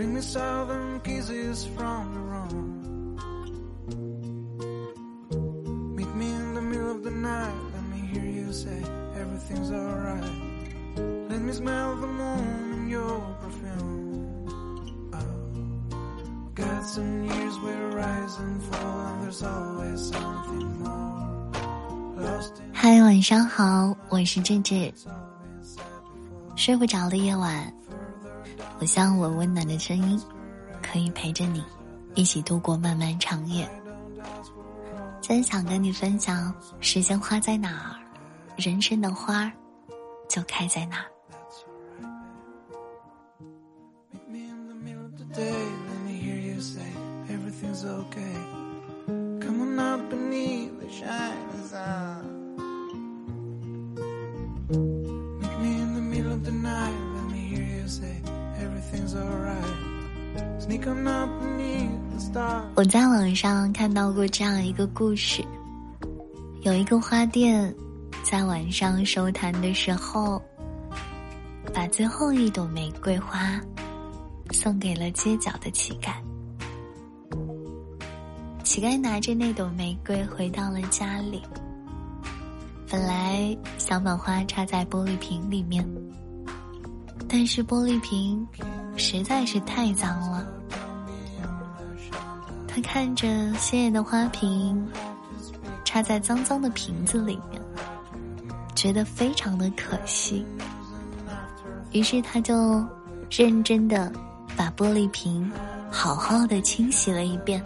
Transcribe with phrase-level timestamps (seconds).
[0.00, 2.82] Bring me southern kisses from the room.
[5.96, 7.54] Meet me in the middle of the night.
[7.74, 8.82] Let me hear you say
[9.18, 10.22] everything's alright.
[11.30, 14.48] Let me smell the moon in your perfume.
[15.14, 15.20] Oh,
[16.54, 21.50] got some years where rise and fall, and there's always something more.
[22.16, 24.92] Lost in 嗨，晚上好，我是智智。
[26.54, 27.72] 睡不着的夜晚，
[28.81, 30.19] 我希望我温暖的声音，
[30.81, 31.63] 可以陪着你，
[32.15, 33.69] 一起度过漫漫长夜。
[35.21, 38.01] 真想跟你分享，时间花在哪儿，
[38.57, 39.51] 人生的花儿
[40.27, 41.05] 就开在哪儿。
[62.75, 65.43] 我在网上看到过这样一个故事：
[66.61, 67.73] 有一个花店，
[68.23, 70.41] 在晚上收摊的时候，
[71.73, 73.59] 把最后一朵玫瑰花
[74.51, 76.13] 送给了街角的乞丐。
[78.63, 81.41] 乞丐拿着那朵玫瑰回到了家里，
[82.89, 85.85] 本来想把花插在玻璃瓶里面，
[87.33, 88.45] 但是玻璃瓶
[88.97, 90.45] 实在是太脏了。
[92.67, 94.85] 他看着鲜艳的花瓶
[95.85, 97.61] 插在脏脏的瓶子里面，
[98.75, 100.45] 觉得非常的可惜。
[101.93, 102.85] 于是他就
[103.29, 104.11] 认真的
[104.57, 105.49] 把玻璃瓶
[105.89, 107.63] 好好的清洗了一遍。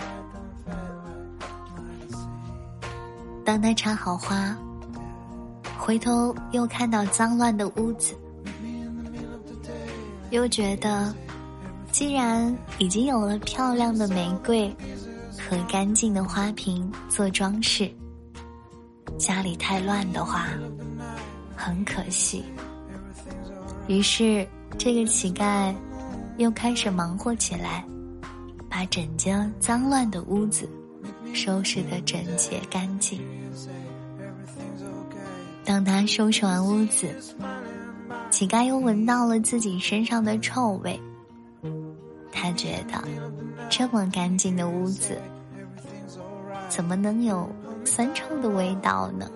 [3.43, 4.55] 当他插好花，
[5.75, 8.15] 回头又看到脏乱的屋子，
[10.35, 11.15] 又觉得
[11.93, 14.69] 既然已经有了漂亮的玫瑰
[15.31, 17.89] 和干净的花瓶做装饰，
[19.17, 20.49] 家里太乱的话，
[21.55, 22.43] 很可惜。
[23.87, 24.45] 于是，
[24.77, 25.73] 这个乞丐
[26.37, 27.85] 又开始忙活起来，
[28.69, 30.69] 把整间脏乱的屋子
[31.33, 33.21] 收拾得整洁干净。
[35.63, 37.15] 当他收拾完屋子，
[38.35, 40.99] 乞丐又闻到了自己身上的臭味。
[42.33, 43.01] 他觉得，
[43.69, 45.17] 这么干净的屋子，
[46.67, 47.49] 怎么能有
[47.85, 49.31] 酸臭的味道呢？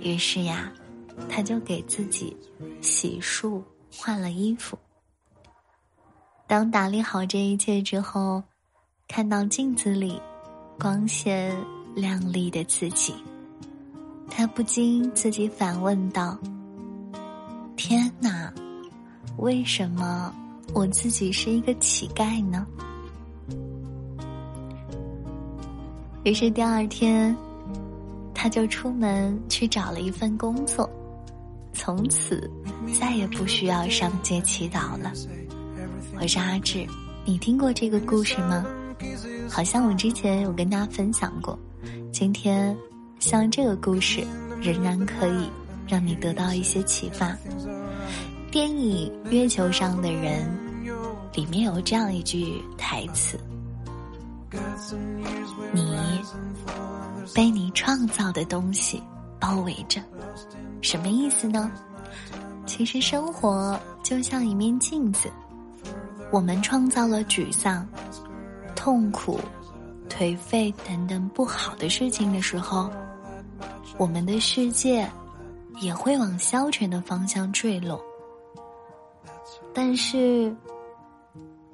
[0.00, 0.72] 于是呀，
[1.28, 2.36] 他就给自己
[2.80, 3.62] 洗漱、
[3.96, 4.76] 换了衣服。
[6.48, 8.42] 当打理好这一切之后，
[9.06, 10.20] 看到镜子里
[10.76, 11.56] 光鲜
[11.94, 13.14] 亮丽的自己，
[14.28, 16.36] 他不禁自己反问道
[17.76, 18.52] ：“天哪，
[19.38, 20.34] 为什么？”
[20.74, 22.66] 我自己是一个乞丐呢。
[26.24, 27.36] 于是第二天，
[28.32, 30.88] 他就出门去找了一份工作，
[31.74, 32.50] 从此
[32.98, 35.12] 再也不需要上街祈祷了。
[36.18, 36.86] 我是阿志，
[37.26, 38.64] 你听过这个故事吗？
[39.50, 41.58] 好像我之前有跟大家分享过。
[42.10, 42.74] 今天，
[43.18, 44.24] 像这个故事
[44.58, 45.50] 仍然可以
[45.86, 47.36] 让你得到一些启发。
[48.50, 50.46] 电影《月球上的人》
[51.36, 53.38] 里面有这样一句台词
[55.72, 56.20] ：“你
[57.34, 59.02] 被你创造的东西
[59.40, 60.02] 包围着。”
[60.82, 61.70] 什么意思呢？
[62.66, 65.30] 其实生活就像一面镜子，
[66.30, 67.86] 我们创造了沮丧、
[68.74, 69.40] 痛苦、
[70.08, 72.90] 颓废等等不好的事情的时候，
[73.96, 75.08] 我们的世界
[75.80, 78.02] 也会往消沉的方向坠落。
[79.74, 80.54] 但是，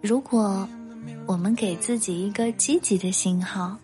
[0.00, 0.68] 如果
[1.26, 3.76] 我们给自己一个积极的信号，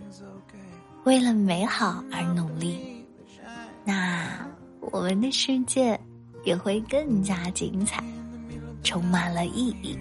[1.05, 3.05] 为了美好而努力，
[3.84, 4.27] 那
[4.81, 5.99] 我们的世界
[6.45, 8.03] 也会更加精彩，
[8.83, 9.99] 充满了意义。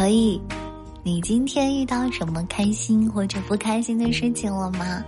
[0.00, 0.40] 所以，
[1.02, 5.04] 你今天遇到什么开心或者不开心的事情了吗？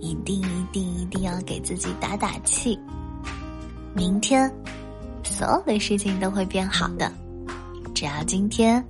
[0.00, 2.78] 一定一定一定要给自己打打气。
[3.94, 4.52] 明天，
[5.24, 7.10] 所有的事情都会变好的。
[7.94, 8.84] 只要今天，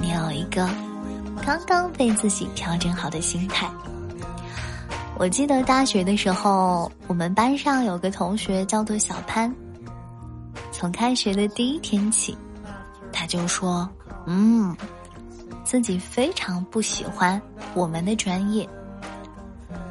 [0.00, 0.66] 你有一个
[1.44, 3.70] 刚刚被自己调整好的心态。
[5.18, 9.54] 我记得大学的时候，我们班上有个同学叫做小潘。
[10.72, 12.34] 从开学的第一天起，
[13.12, 13.86] 他就说
[14.26, 14.76] ：“嗯，
[15.64, 17.40] 自己非常不喜欢
[17.74, 18.68] 我们的专业。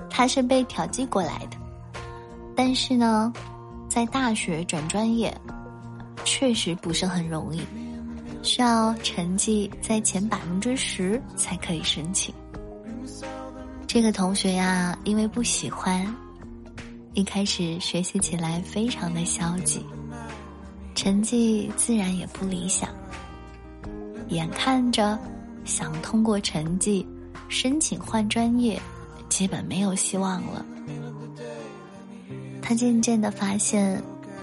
[0.09, 1.57] 他是被调剂过来的，
[2.56, 3.33] 但是呢，
[3.89, 5.35] 在大学转专业
[6.24, 7.62] 确实不是很容易，
[8.44, 12.33] 需要成绩在前百分之十才可以申请。
[13.88, 16.06] 这个同学呀，因为不喜欢，
[17.13, 19.83] 一开始学习起来非常的消极，
[20.94, 22.89] 成绩自然也不理想。
[24.30, 25.18] 眼看着
[25.66, 27.06] 想通过成绩
[27.48, 28.80] 申请换专业。
[29.30, 30.64] 基本没有希望了。
[32.62, 34.00] 他渐渐的发现，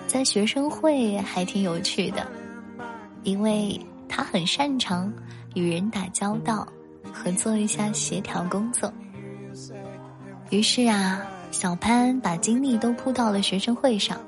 [0.09, 2.27] 在学生会还挺有趣的，
[3.23, 5.13] 因为他很擅长
[5.55, 6.67] 与人打交道，
[7.13, 8.93] 和做一下协调工作。
[10.51, 11.23] 于是啊，
[11.53, 14.21] 小潘把精力都扑到了学生会上，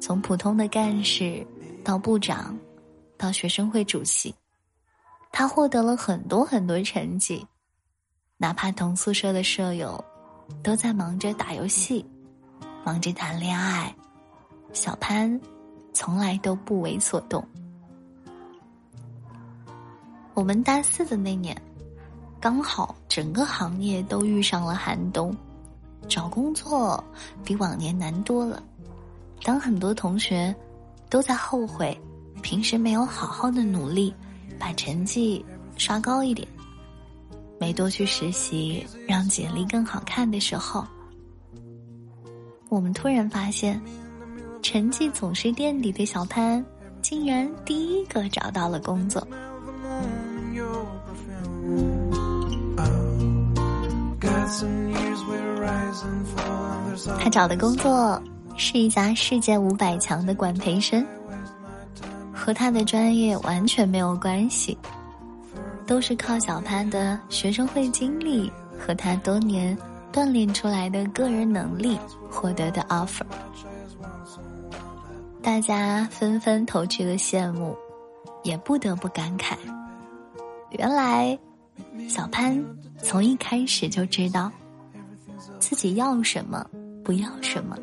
[0.00, 1.46] 从普通的干事
[1.84, 2.56] 到部长，
[3.22, 4.34] 到学生会主席，
[5.30, 7.46] 他获得了很多很多成绩。
[8.36, 10.04] 哪怕同宿舍的舍友
[10.60, 12.04] 都在忙着打游戏，
[12.84, 13.94] 忙着谈恋爱，
[14.72, 15.40] 小潘
[15.92, 17.46] 从来都不为所动。
[20.34, 21.56] 我们大四的那年，
[22.40, 25.32] 刚好整个行业都遇上了寒冬，
[26.08, 27.02] 找工作
[27.44, 28.60] 比往年难多了。
[29.44, 30.52] 当很多同学
[31.08, 31.96] 都在后悔
[32.42, 34.12] 平时没有好好的努力，
[34.58, 35.42] 把成绩
[35.78, 36.46] 刷高一点。
[37.58, 40.84] 没多去实习，让简历更好看的时候，
[42.68, 43.80] 我们突然发现，
[44.60, 46.64] 成绩总是垫底的小潘，
[47.00, 49.26] 竟然第一个找到了工作。
[57.20, 58.20] 他找的工作
[58.56, 61.06] 是一家世界五百强的管培生，
[62.42, 64.76] 和他的专业完全没有关系。
[65.86, 69.76] 都是靠小潘的学生会经历和他多年
[70.12, 71.96] 锻炼出来的个人能力
[72.28, 73.22] 获得的 offer，
[75.40, 77.76] 大家纷纷投去了羡慕，
[78.42, 79.54] 也不得不感慨：
[80.70, 81.38] 原来
[82.08, 82.64] 小潘
[83.02, 84.50] 从一开始就知道
[85.60, 86.66] 自己要什么，
[87.04, 87.76] 不要什么，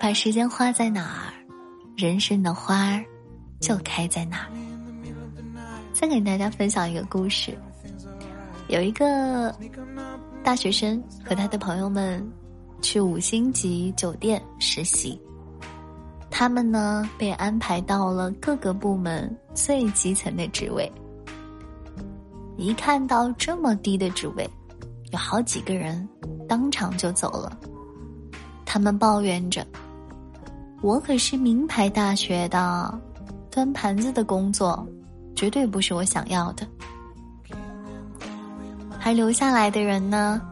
[0.00, 1.32] 把时间花在哪儿，
[1.96, 3.04] 人生的花儿
[3.60, 4.46] 就开在那儿。
[5.92, 7.56] 再给大家分享一个故事，
[8.68, 9.54] 有一个
[10.44, 12.24] 大学生和他的朋友们
[12.80, 15.20] 去五星级酒店实习，
[16.30, 20.90] 他们呢被安排到了各个部门最基层的职位。
[22.56, 24.48] 一看到这么低的职位，
[25.10, 26.08] 有好几个人
[26.48, 27.58] 当场就走了。
[28.64, 29.66] 他们抱怨着
[30.82, 33.00] ：“我可是名牌大学的，
[33.50, 34.86] 端盘子的工作。”
[35.36, 36.66] 绝对不是我想要的。
[38.98, 40.42] 还留下来的人呢，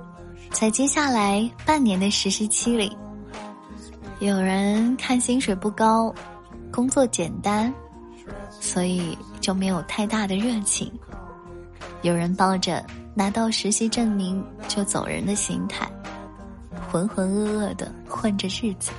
[0.52, 2.96] 在接下来半年的实习期里，
[4.20, 6.14] 有人看薪水不高，
[6.70, 7.74] 工作简单，
[8.48, 10.88] 所以就没有太大的热情；
[12.02, 12.80] 有人抱着
[13.12, 15.90] 拿到实习证明就走人的心态，
[16.88, 18.92] 浑浑噩噩的混着日子。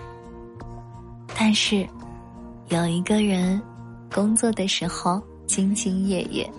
[1.33, 1.87] 但是，
[2.67, 3.61] 有一个人
[4.13, 5.21] 工作的时候。
[5.47, 6.51] 兢兢业业，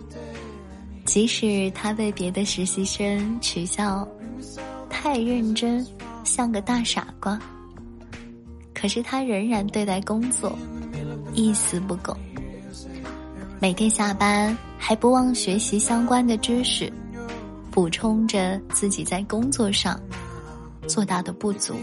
[1.04, 4.08] 即使他被别的实习生取笑
[4.88, 5.86] 太认真，
[6.24, 7.38] 像个大傻瓜，
[8.72, 10.58] 可是他仍然对待工作
[11.34, 12.16] 一丝不苟。
[13.60, 16.90] 每天下班还不忘学习相关的知识，
[17.70, 20.00] 补充着自己在工作上
[20.86, 21.74] 做到的不足。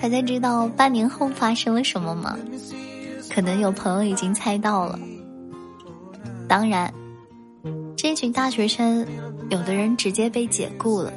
[0.00, 2.36] 大家知道半年后发生了什么吗？
[3.32, 4.98] 可能有朋友已经猜到了。
[6.46, 6.92] 当然，
[7.96, 9.06] 这群大学生，
[9.48, 11.10] 有的人直接被解雇了，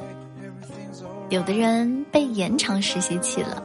[1.28, 3.62] 有的人被延长实习期了，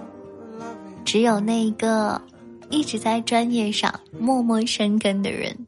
[1.05, 2.21] 只有那一个
[2.69, 5.67] 一直在专业上默默深耕的人、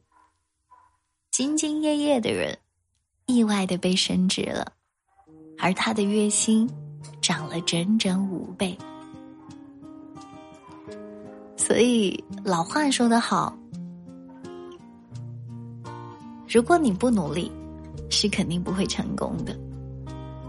[1.32, 2.58] 兢兢业业的人，
[3.28, 4.74] 意外的被升职了，
[5.58, 6.70] 而他的月薪
[7.22, 8.78] 涨了整整五倍。
[11.74, 13.52] 所以老话说得好，
[16.48, 17.52] 如果你不努力，
[18.12, 19.58] 是肯定不会成功的。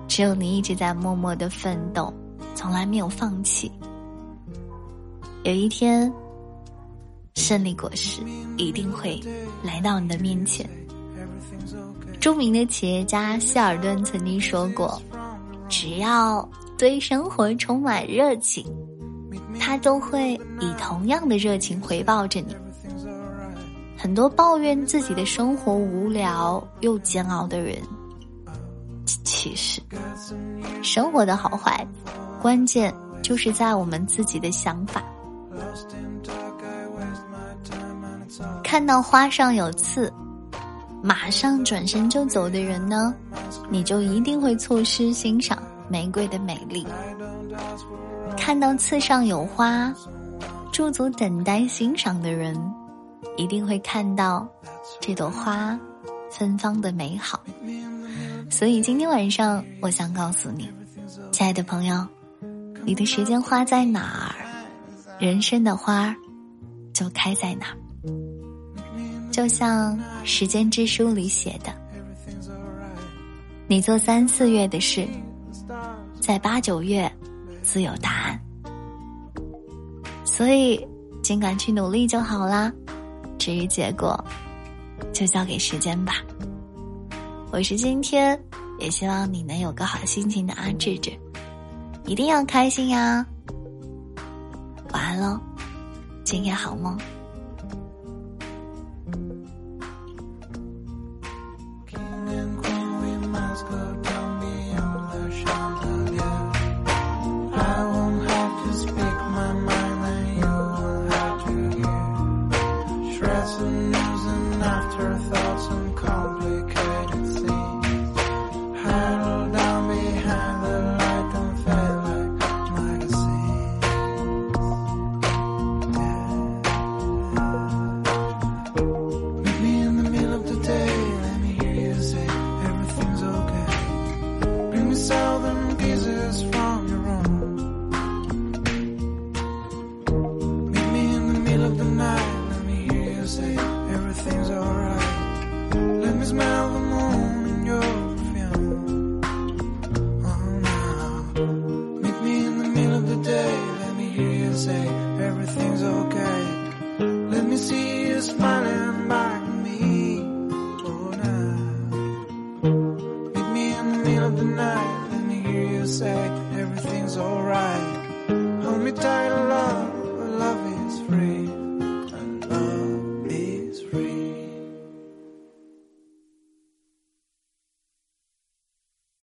[0.07, 2.12] 只有你一直在默默的奋斗，
[2.54, 3.73] 从来没有放弃，
[5.45, 6.12] 有一天，
[7.37, 8.21] 胜利果实
[8.59, 9.19] 一定会
[9.62, 10.69] 来到你的面前。
[12.21, 15.00] 著名的企业家希尔顿曾经说过
[15.71, 18.71] ：“只要对生活充满热情。”
[19.59, 22.55] 他都会以同样的热情回报着你。
[23.97, 27.79] 很多抱怨自己的生活无聊又煎熬的人，
[29.25, 29.81] 其实
[30.83, 31.87] 生活的好坏，
[32.43, 32.93] 关键
[33.23, 35.03] 就是在我们自己的想法。
[38.63, 40.13] 看到花上有刺，
[41.03, 43.15] 马上转身就走的人呢，
[43.71, 45.63] 你就一定会错失欣赏
[45.95, 46.85] 玫瑰的美丽；
[48.37, 49.95] 看到刺上有花，
[50.73, 52.61] 驻足等待欣赏的人。
[53.37, 54.47] 一定会看到
[55.01, 55.79] 这朵花
[56.33, 57.41] 芬芳的美好，
[58.51, 60.69] 所以今天晚上我想告诉你，
[61.31, 62.05] 亲爱的朋友，
[62.85, 64.35] 你的时间花在哪儿，
[65.21, 66.15] 人生的花
[66.93, 67.79] 就开在哪儿。
[69.31, 71.73] 就像《时间之书》里写的，
[73.69, 75.09] 你做三四月的事，
[76.26, 77.11] 在八九月
[77.62, 78.40] 自有答案。
[80.25, 80.83] 所以，
[81.23, 82.73] 尽管去努力就好啦。
[83.38, 84.19] 至于结果，
[85.12, 86.14] 就交给时间吧。
[87.52, 88.43] 我是今天，
[88.78, 91.12] 也希望你能有个好心情的阿志志，
[92.07, 93.26] 一定要开心呀！
[94.95, 95.38] 晚安喽，
[96.25, 96.99] 今夜好梦。